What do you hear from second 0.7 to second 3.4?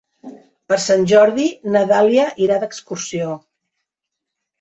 Per Sant Jordi na Dàlia irà d'excursió.